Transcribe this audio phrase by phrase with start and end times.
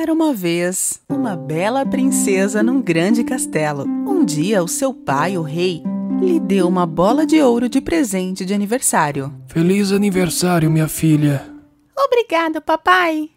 [0.00, 3.84] Era uma vez uma bela princesa num grande castelo.
[3.86, 5.82] Um dia, o seu pai, o rei,
[6.18, 9.30] lhe deu uma bola de ouro de presente de aniversário.
[9.48, 11.46] Feliz aniversário, minha filha.
[11.94, 13.28] Obrigada, papai.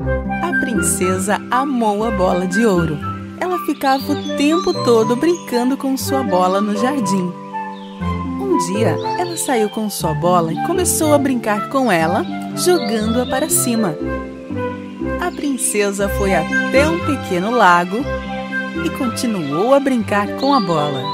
[0.00, 2.98] A princesa amou a bola de ouro.
[3.40, 7.32] Ela ficava o tempo todo brincando com sua bola no jardim.
[8.40, 12.24] Um dia, ela saiu com sua bola e começou a brincar com ela,
[12.56, 13.94] jogando-a para cima.
[15.30, 17.98] A princesa foi até um pequeno lago
[18.84, 21.04] e continuou a brincar com a bola.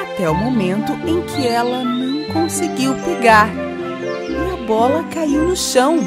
[0.00, 5.98] Até o momento em que ela não conseguiu pegar e a bola caiu no chão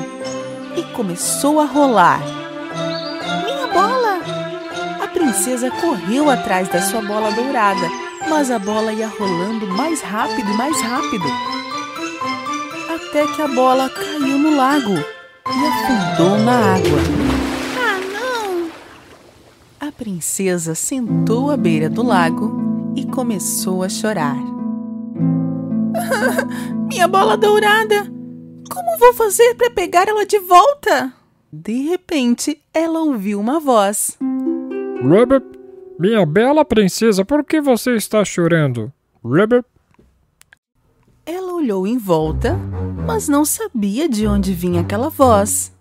[0.78, 2.22] e começou a rolar.
[3.44, 4.22] Minha bola!
[5.04, 7.90] A princesa correu atrás da sua bola dourada,
[8.30, 11.61] mas a bola ia rolando mais rápido e mais rápido.
[13.12, 17.00] Até que a bola caiu no lago e afundou na água.
[17.78, 18.72] Ah, não!
[19.86, 24.38] A princesa sentou à beira do lago e começou a chorar.
[26.88, 28.06] Minha bola dourada!
[28.74, 31.12] Como vou fazer para pegar ela de volta?
[31.52, 34.18] De repente, ela ouviu uma voz.
[35.02, 35.46] Ribbit,
[36.00, 38.90] minha bela princesa, por que você está chorando?
[39.22, 39.66] Ribbit,
[41.26, 42.58] Ela olhou em volta,
[43.06, 45.72] mas não sabia de onde vinha aquela voz.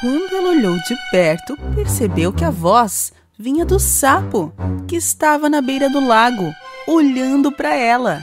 [0.00, 4.52] Quando ela olhou de perto, percebeu que a voz vinha do sapo,
[4.86, 6.52] que estava na beira do lago,
[6.88, 8.20] olhando para ela.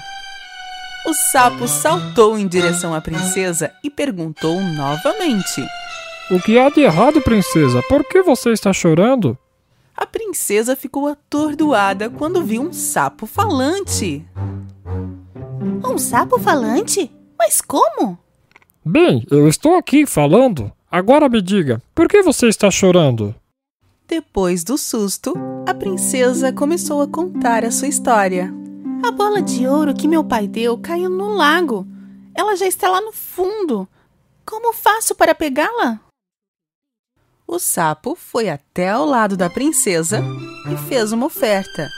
[1.05, 5.65] O sapo saltou em direção à princesa e perguntou novamente.
[6.31, 7.81] o que há de errado, princesa?
[7.87, 9.37] Por que você está chorando?
[9.95, 14.25] A princesa ficou atordoada quando viu um sapo falante.
[15.61, 17.11] Um sapo falante?
[17.37, 18.17] Mas como?
[18.83, 20.71] Bem, eu estou aqui falando.
[20.91, 23.35] Agora me diga, por que você está chorando?
[24.07, 25.33] Depois do susto,
[25.67, 28.53] a princesa começou a contar a sua história.
[29.03, 31.87] A bola de ouro que meu pai deu caiu no lago.
[32.35, 33.87] Ela já está lá no fundo.
[34.45, 35.99] Como faço para pegá-la?
[37.47, 40.23] O sapo foi até ao lado da princesa
[40.71, 41.89] e fez uma oferta.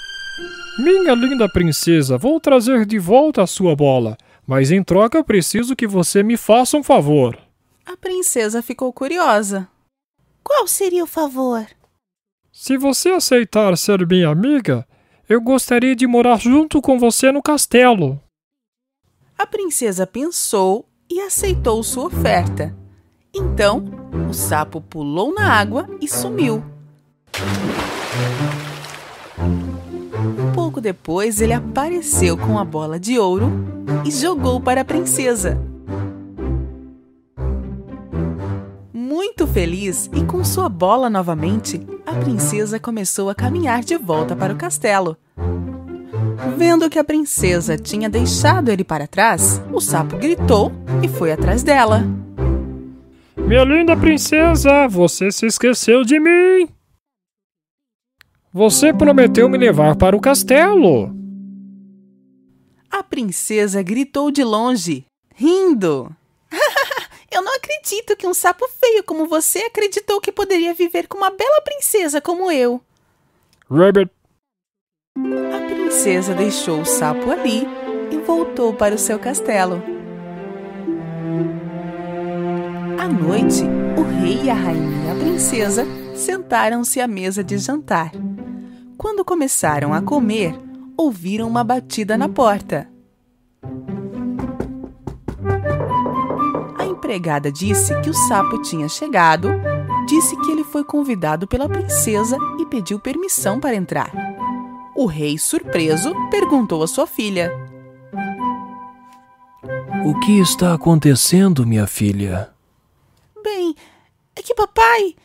[0.77, 4.15] Minha linda princesa, vou trazer de volta a sua bola,
[4.45, 7.35] mas em troca preciso que você me faça um favor.
[7.83, 9.67] A princesa ficou curiosa.
[10.43, 11.65] Qual seria o favor?
[12.51, 14.88] Se você aceitar ser minha amiga,
[15.27, 18.21] eu gostaria de morar junto com você no castelo.
[19.38, 22.75] A princesa pensou e aceitou sua oferta.
[23.33, 23.83] Então,
[24.29, 26.63] o sapo pulou na água e sumiu.
[30.53, 33.51] Pouco depois, ele apareceu com a bola de ouro
[34.05, 35.57] e jogou para a princesa.
[38.93, 44.53] Muito feliz e com sua bola novamente, a princesa começou a caminhar de volta para
[44.53, 45.17] o castelo.
[46.57, 50.71] Vendo que a princesa tinha deixado ele para trás, o sapo gritou
[51.03, 52.03] e foi atrás dela.
[53.35, 56.76] Minha linda princesa, você se esqueceu de mim.
[58.53, 61.15] Você prometeu me levar para o castelo.
[62.89, 66.09] A princesa gritou de longe, rindo.
[67.31, 71.29] Eu não acredito que um sapo feio como você acreditou que poderia viver com uma
[71.29, 72.81] bela princesa como eu.
[73.69, 74.09] Rabbit,
[75.17, 77.67] A princesa deixou o sapo ali
[78.11, 79.83] e voltou para o seu castelo.
[82.97, 83.63] À noite,
[83.97, 85.85] o rei, a rainha e a princesa
[86.17, 88.11] sentaram-se à mesa de jantar.
[88.97, 90.57] Quando começaram a comer,
[90.97, 92.89] ouviram uma batida na porta.
[96.79, 99.50] A empregada disse que o sapo tinha chegado,
[100.07, 104.11] disse que ele foi convidado pela princesa e pediu permissão para entrar.
[104.95, 107.51] O rei, surpreso, perguntou à sua filha.
[110.03, 112.50] o que está acontecendo, minha filha?
[113.44, 113.75] Bem,
[114.36, 115.15] é que papai.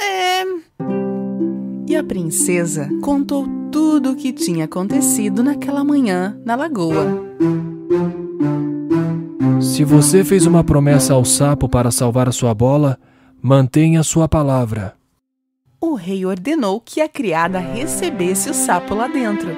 [0.00, 0.44] É.
[1.88, 7.20] E a princesa contou tudo o que tinha acontecido naquela manhã na lagoa.
[9.60, 12.98] Se você fez uma promessa ao sapo para salvar a sua bola,
[13.42, 14.94] mantenha sua palavra.
[15.80, 19.50] O rei ordenou que a criada recebesse o sapo lá dentro.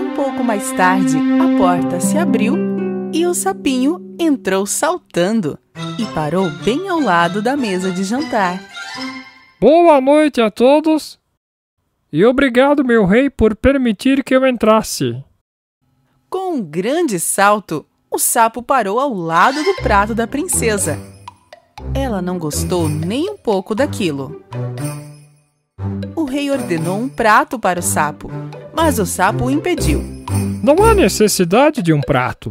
[0.00, 2.67] Um pouco mais tarde, a porta se abriu
[3.12, 5.58] e o sapinho entrou saltando
[5.98, 8.62] e parou bem ao lado da mesa de jantar.
[9.60, 11.18] Boa noite a todos
[12.12, 15.22] e obrigado, meu rei, por permitir que eu entrasse.
[16.30, 20.98] Com um grande salto, o sapo parou ao lado do prato da princesa.
[21.94, 24.42] Ela não gostou nem um pouco daquilo.
[26.16, 28.30] O rei ordenou um prato para o sapo,
[28.74, 30.02] mas o sapo o impediu.
[30.62, 32.50] Não há necessidade de um prato.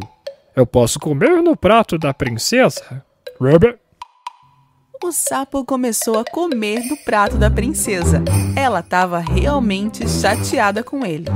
[0.57, 3.06] Eu posso comer no prato da princesa.
[5.04, 8.24] O sapo começou a comer do prato da princesa.
[8.56, 11.27] Ela estava realmente chateada com ele,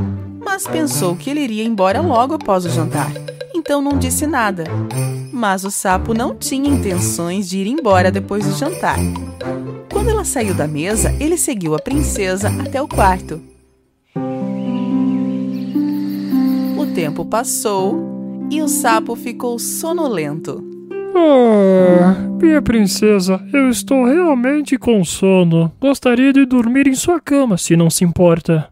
[0.43, 3.11] mas pensou que ele iria embora logo após o jantar,
[3.53, 4.63] então não disse nada.
[5.31, 8.97] Mas o sapo não tinha intenções de ir embora depois do jantar.
[9.93, 13.39] Quando ela saiu da mesa, ele seguiu a princesa até o quarto.
[16.75, 18.10] O tempo passou
[18.51, 20.61] e o sapo ficou sonolento.
[21.15, 25.71] Ah, minha princesa, eu estou realmente com sono.
[25.79, 28.69] Gostaria de dormir em sua cama, se não se importa.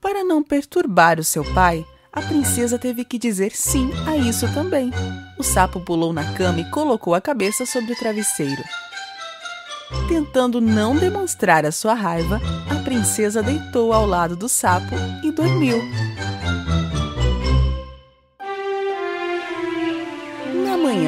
[0.00, 4.90] Para não perturbar o seu pai, a princesa teve que dizer sim a isso também.
[5.38, 8.62] O sapo pulou na cama e colocou a cabeça sobre o travesseiro.
[10.08, 15.82] Tentando não demonstrar a sua raiva, a princesa deitou ao lado do sapo e dormiu.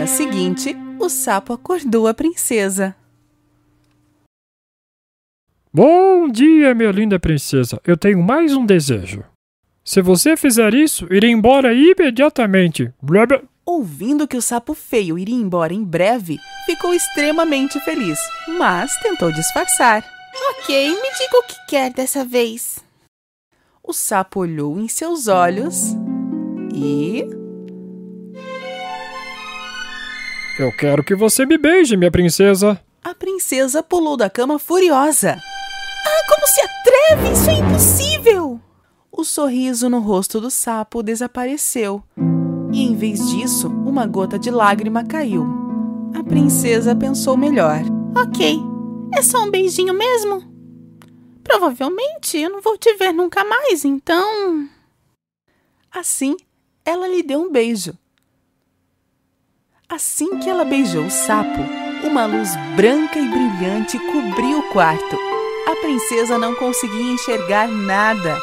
[0.02, 2.94] Manhã seguinte, o sapo acordou a princesa.
[5.72, 7.81] Bom dia, minha linda princesa.
[7.87, 9.25] Eu tenho mais um desejo.
[9.84, 12.93] Se você fizer isso, irei embora imediatamente.
[13.64, 18.19] Ouvindo que o sapo feio iria embora em breve, ficou extremamente feliz,
[18.58, 20.05] mas tentou disfarçar.
[20.50, 22.84] Ok, me diga o que quer dessa vez.
[23.82, 25.94] O sapo olhou em seus olhos
[26.75, 27.41] e.
[30.58, 32.81] Eu quero que você me beije, minha princesa.
[33.02, 35.37] A princesa pulou da cama furiosa.
[35.37, 37.32] Ah, como se atreve?
[37.32, 38.60] Isso é impossível!
[39.10, 42.02] O sorriso no rosto do sapo desapareceu
[42.72, 45.46] e, em vez disso, uma gota de lágrima caiu.
[46.14, 47.81] A princesa pensou melhor.
[48.16, 48.58] Ok,
[49.14, 50.43] é só um beijinho mesmo?
[51.43, 54.69] Provavelmente eu não vou te ver nunca mais, então.
[55.90, 56.37] Assim,
[56.84, 57.96] ela lhe deu um beijo.
[59.92, 61.60] Assim que ela beijou o sapo,
[62.02, 65.18] uma luz branca e brilhante cobriu o quarto.
[65.70, 68.38] A princesa não conseguia enxergar nada.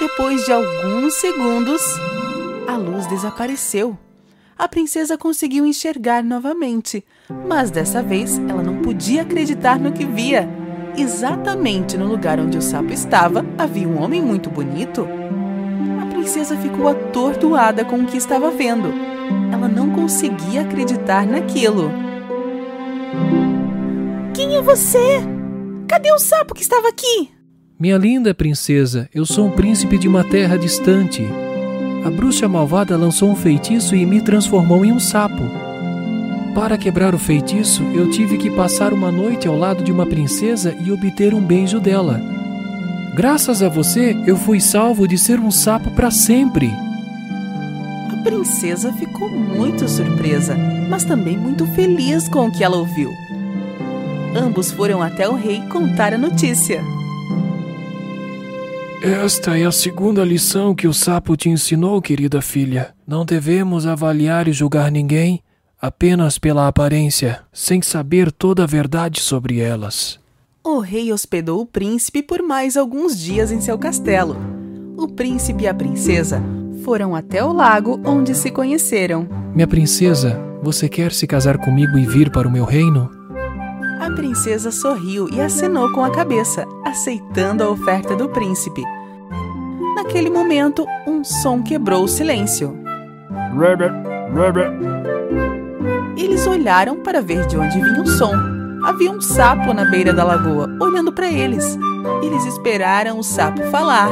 [0.00, 1.80] Depois de alguns segundos,
[2.66, 3.96] a luz desapareceu.
[4.58, 7.04] A princesa conseguiu enxergar novamente,
[7.46, 10.48] mas dessa vez ela não podia acreditar no que via.
[10.98, 15.06] Exatamente no lugar onde o sapo estava havia um homem muito bonito.
[16.02, 19.19] A princesa ficou atordoada com o que estava vendo.
[19.52, 21.90] Ela não conseguia acreditar naquilo.
[24.34, 25.20] Quem é você?
[25.88, 27.30] Cadê o sapo que estava aqui?
[27.78, 31.26] Minha linda princesa, eu sou um príncipe de uma terra distante.
[32.04, 35.42] A bruxa malvada lançou um feitiço e me transformou em um sapo.
[36.54, 40.74] Para quebrar o feitiço, eu tive que passar uma noite ao lado de uma princesa
[40.84, 42.20] e obter um beijo dela.
[43.14, 46.70] Graças a você, eu fui salvo de ser um sapo para sempre.
[48.30, 50.56] A princesa ficou muito surpresa,
[50.88, 53.10] mas também muito feliz com o que ela ouviu.
[54.36, 56.80] Ambos foram até o rei contar a notícia.
[59.02, 62.94] Esta é a segunda lição que o sapo te ensinou, querida filha.
[63.04, 65.42] Não devemos avaliar e julgar ninguém
[65.82, 70.20] apenas pela aparência, sem saber toda a verdade sobre elas.
[70.62, 74.36] O rei hospedou o príncipe por mais alguns dias em seu castelo.
[74.96, 79.26] O príncipe e a princesa foram até o lago onde se conheceram.
[79.54, 83.10] Minha princesa, você quer se casar comigo e vir para o meu reino?
[84.00, 88.82] A princesa sorriu e acenou com a cabeça, aceitando a oferta do príncipe.
[89.94, 92.76] Naquele momento, um som quebrou o silêncio.
[96.16, 98.32] Eles olharam para ver de onde vinha o som.
[98.84, 101.78] Havia um sapo na beira da lagoa, olhando para eles.
[102.22, 104.08] Eles esperaram o sapo falar.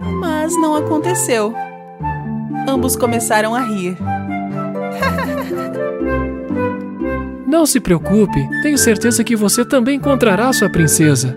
[0.00, 1.54] Mas não aconteceu.
[2.68, 3.96] Ambos começaram a rir.
[7.46, 11.36] Não se preocupe, tenho certeza que você também encontrará sua princesa.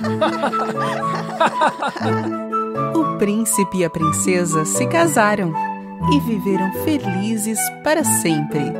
[2.94, 5.52] O príncipe e a princesa se casaram
[6.12, 8.72] e viveram felizes para sempre.